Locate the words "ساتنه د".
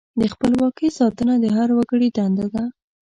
0.99-1.45